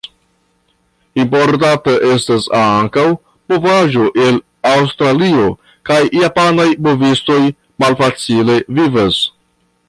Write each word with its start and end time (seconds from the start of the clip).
Importata 1.23 1.91
estas 2.13 2.47
ankaŭ 2.59 3.03
bovaĵo 3.53 4.07
el 4.23 4.39
Aŭstralio, 4.71 5.45
kaj 5.91 5.99
japanaj 6.23 6.67
bovistoj 6.89 7.39
malfacile 7.85 8.59
vivas. 8.81 9.23